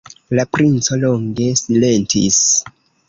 La 0.37 0.45
princo 0.57 0.97
longe 1.03 1.51
silentis. 1.63 2.41